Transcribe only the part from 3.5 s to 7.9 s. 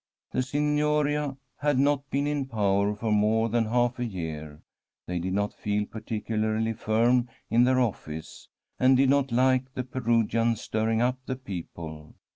half a year; they did not feel particularly firm in their